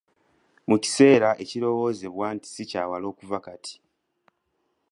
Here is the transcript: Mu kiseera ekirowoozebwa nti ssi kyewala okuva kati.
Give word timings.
Mu 0.69 0.75
kiseera 0.83 1.29
ekirowoozebwa 1.43 2.25
nti 2.35 2.47
ssi 2.49 2.63
kyewala 2.69 3.05
okuva 3.11 3.37
kati. 3.45 3.73